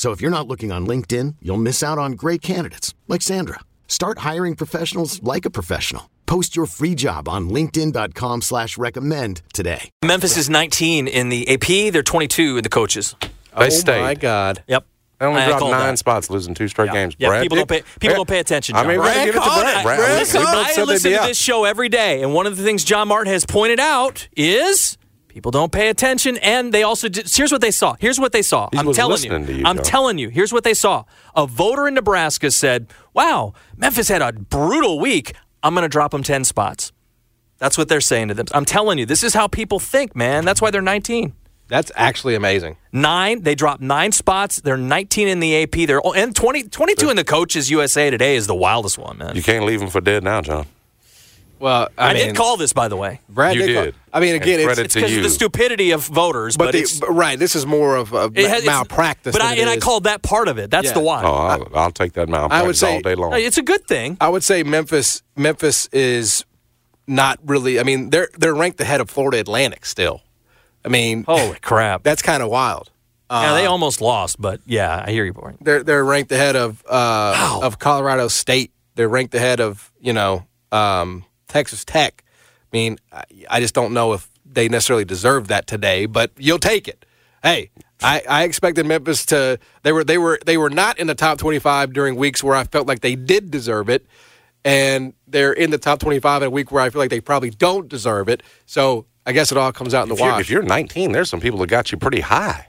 [0.00, 3.60] So if you're not looking on LinkedIn, you'll miss out on great candidates like Sandra.
[3.86, 6.08] Start hiring professionals like a professional.
[6.24, 9.90] Post your free job on LinkedIn.com slash recommend today.
[10.02, 11.92] Memphis is 19 in the AP.
[11.92, 13.14] They're 22 in the coaches.
[13.20, 13.28] They
[13.66, 14.00] oh stayed.
[14.00, 14.62] my God.
[14.68, 14.86] Yep.
[15.18, 15.98] They only I dropped nine that.
[15.98, 16.92] spots, losing two straight Yeah.
[16.94, 17.14] games.
[17.18, 19.04] Yeah, Brad people did- don't pay- people don't pay attention, I mean, John.
[19.04, 19.52] we give it to Brad Brad.
[19.52, 19.84] caught it.
[19.84, 22.62] Brad, Brad we- we I listen to this show every day, and one of the
[22.62, 24.96] things John Martin has pointed out is
[25.30, 27.94] people don't pay attention, and they also did, here's what they saw.
[28.00, 28.68] Here's what they saw.
[28.72, 29.84] He I'm telling listening to you, I'm John.
[29.84, 30.28] telling you.
[30.28, 31.04] Here's what they saw.
[31.34, 35.34] A voter in Nebraska said, "Wow, Memphis had a brutal week.
[35.62, 36.92] I'm going to drop them 10 spots."
[37.58, 38.46] That's what they're saying to them.
[38.52, 40.44] I'm telling you, this is how people think, man.
[40.44, 41.34] That's why they're 19.
[41.68, 42.76] That's actually amazing.
[42.90, 44.60] Nine, they dropped nine spots.
[44.60, 45.86] They're 19 in the AP.
[45.86, 49.36] They're and 20, 22 in the coaches USA today is the wildest one, man.
[49.36, 50.66] You can't leave them for dead now, John.
[51.60, 53.20] Well, I, I, mean, did call this, by the way.
[53.28, 53.74] Brad You did.
[53.74, 53.94] call- did.
[54.12, 56.72] I mean, again, And it's, credit it's because of the stupidity of voters, but, but,
[56.72, 57.38] the, it's, but right.
[57.38, 59.32] This is more of a it has- malpractice.
[59.32, 60.70] But than I it and I called that part of it.
[60.70, 60.94] That's Yeah.
[60.94, 61.22] the why.
[61.22, 63.32] Oh, I'll, I'll take that malpractice I would say- all day long.
[63.34, 64.16] It's a good thing.
[64.20, 65.22] I would say Memphis.
[65.36, 66.44] Memphis is
[67.06, 67.78] not really.
[67.78, 70.22] I mean, they're they're ranked ahead of Florida Atlantic still.
[70.84, 72.02] I mean, Holy crap!
[72.02, 72.90] that's kind of wild.
[73.30, 75.54] yeah, they almost lost, but yeah, I hear you, boy.
[75.60, 78.72] They're they're ranked ahead of uh, of Colorado State.
[78.94, 82.24] They're ranked ahead of you know um, Texas Tech.
[82.72, 82.98] I mean,
[83.48, 87.04] I, just don't know if they necessarily deserve that today, but you'll take it.
[87.42, 87.70] Hey,
[88.02, 89.58] I, I expected Memphis to.
[89.82, 92.54] They were they were they were not in the top twenty five during weeks where
[92.54, 94.06] I felt like they did deserve it,
[94.64, 97.20] and they're in the top twenty five in a week where I feel like they
[97.20, 98.42] probably don't deserve it.
[98.66, 100.40] So I guess it all comes out in if, the you're, wash.
[100.40, 102.66] if you're 19, there's some people that got you pretty high.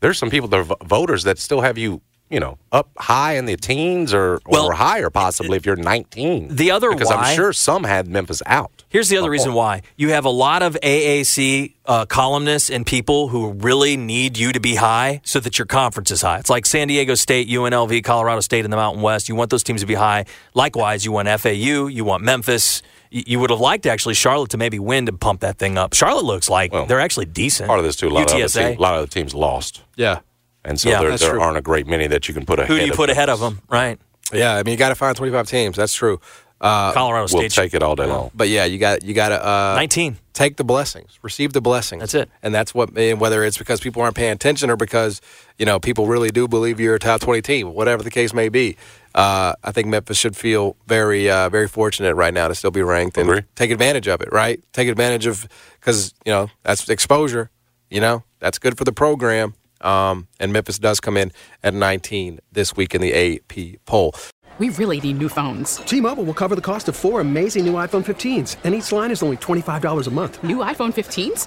[0.00, 3.56] There's some people the voters that still have you, you know, up high in the
[3.56, 6.54] teens or, or Well, higher possibly if you're 19.
[6.54, 8.70] The other because why- I'm sure some had Memphis out.
[8.88, 9.82] Here's the other reason why.
[9.96, 14.60] You have a lot of AAC uh, columnists and people who really need you to
[14.60, 16.38] be high so that your conference is high.
[16.38, 19.28] It's like San Diego State, UNLV, Colorado State in the Mountain West.
[19.28, 20.24] You want those teams to be high.
[20.54, 22.82] Likewise, you want FAU, you want Memphis.
[23.10, 25.94] You, you would have liked actually Charlotte to maybe win to pump that thing up.
[25.94, 27.66] Charlotte looks like Well, they're actually decent.
[27.68, 28.76] Part of this too, a lot, of other, UTSA.
[28.76, 29.82] a lot of the teams lost.
[29.96, 30.20] yeah,
[30.64, 31.40] And so Yeah, there, there true.
[31.40, 33.28] aren't a great many that you can put ahead Who do you of put ahead
[33.30, 33.60] of them?
[33.68, 33.98] Right.
[34.32, 34.54] yeah.
[34.56, 35.76] I mean, you got to find twenty five teams.
[35.76, 36.20] That's true.
[36.60, 37.52] Uh, Colorado We'll State.
[37.52, 38.30] take it all day long.
[38.34, 40.18] but yeah, you got you got to uh, 19.
[40.34, 42.00] take the blessings, receive the blessings.
[42.00, 42.28] That's it.
[42.42, 45.22] And that's what, and whether it's because people aren't paying attention or because
[45.58, 48.50] you know people really do believe you're a top twenty team, whatever the case may
[48.50, 48.76] be.
[49.14, 52.82] Uh, I think Memphis should feel very, uh, very fortunate right now to still be
[52.82, 53.42] ranked and Agree.
[53.56, 54.28] take advantage of it.
[54.30, 55.48] Right, take advantage of
[55.80, 57.48] because you know that's exposure.
[57.88, 59.54] You know that's good for the program.
[59.80, 61.32] Um, and Memphis does come in
[61.62, 64.14] at 19 this week in the AP poll.
[64.58, 65.76] We really need new phones.
[65.76, 69.22] T-Mobile will cover the cost of four amazing new iPhone 15s, and each line is
[69.22, 70.42] only $25 a month.
[70.44, 71.46] New iPhone 15s?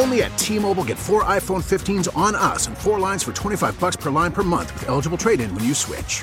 [0.00, 3.96] Only at T-Mobile get four iPhone 15s on us and four lines for 25 bucks
[3.96, 6.22] per line per month with eligible trade-in when you switch.